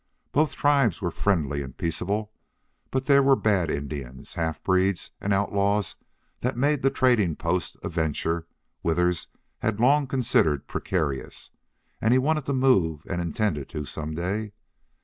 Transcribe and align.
Both 0.31 0.55
tribes 0.55 0.99
were 0.99 1.11
friendly 1.11 1.61
and 1.61 1.77
peaceable, 1.77 2.31
but 2.89 3.05
there 3.05 3.21
were 3.21 3.35
bad 3.35 3.69
Indians, 3.69 4.33
half 4.33 4.59
breeds, 4.63 5.11
and 5.21 5.31
outlaws 5.31 5.95
that 6.39 6.57
made 6.57 6.81
the 6.81 6.89
trading 6.89 7.35
post 7.35 7.77
a 7.83 7.89
venture 7.89 8.47
Withers 8.81 9.27
had 9.59 9.79
long 9.79 10.07
considered 10.07 10.65
precarious, 10.67 11.51
and 12.01 12.13
he 12.13 12.17
wanted 12.17 12.47
to 12.47 12.53
move 12.53 13.05
and 13.11 13.21
intended 13.21 13.69
to 13.69 13.85
some 13.85 14.15
day. 14.15 14.53